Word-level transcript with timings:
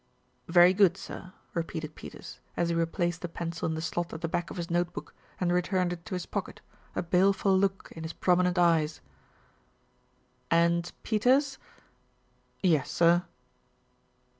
"Very 0.47 0.73
good, 0.73 0.97
sir," 0.97 1.31
repeated 1.53 1.93
Peters, 1.93 2.39
as 2.57 2.69
he 2.69 2.73
replaced 2.75 3.21
the 3.21 3.29
pencil 3.29 3.67
in 3.69 3.75
the 3.75 3.83
slot 3.83 4.11
at 4.13 4.21
the 4.21 4.27
back 4.27 4.49
of 4.49 4.57
his 4.57 4.71
notebook 4.71 5.13
and 5.39 5.53
returned 5.53 5.93
it 5.93 6.03
to 6.07 6.15
his 6.15 6.25
pocket, 6.25 6.59
a 6.95 7.03
baleful 7.03 7.55
look 7.55 7.91
in 7.95 8.01
his 8.01 8.11
promi 8.13 8.45
nent 8.51 8.57
eyes. 8.57 8.99
"And, 10.49 10.91
Peters." 11.03 11.59
"Yes, 12.63 12.89
sir." 12.89 13.25